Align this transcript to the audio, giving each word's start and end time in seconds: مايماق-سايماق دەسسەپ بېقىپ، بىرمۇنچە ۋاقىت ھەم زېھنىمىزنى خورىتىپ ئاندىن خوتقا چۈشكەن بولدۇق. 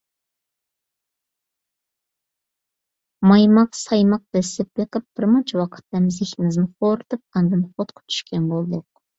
مايماق-سايماق 3.33 4.25
دەسسەپ 4.39 4.81
بېقىپ، 4.81 5.07
بىرمۇنچە 5.21 5.63
ۋاقىت 5.63 5.87
ھەم 5.99 6.09
زېھنىمىزنى 6.19 6.67
خورىتىپ 6.73 7.27
ئاندىن 7.35 7.67
خوتقا 7.69 8.07
چۈشكەن 8.13 8.51
بولدۇق. 8.57 8.87